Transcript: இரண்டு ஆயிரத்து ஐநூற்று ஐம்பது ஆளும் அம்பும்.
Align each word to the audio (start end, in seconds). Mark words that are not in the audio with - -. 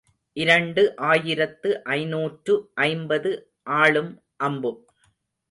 இரண்டு 0.37 0.83
ஆயிரத்து 1.09 1.69
ஐநூற்று 1.97 2.55
ஐம்பது 2.87 3.31
ஆளும் 3.77 4.11
அம்பும். 4.39 4.81